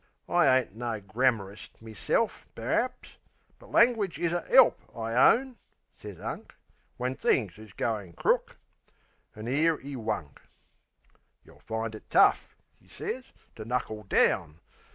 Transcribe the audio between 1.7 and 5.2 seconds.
meself, per'aps, But langwidge is a 'elp, I